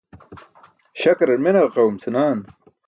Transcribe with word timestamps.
Śakrar 1.01 1.39
mene 1.43 1.61
ġaqaẏum 1.63 1.95
senaan. 2.03 2.39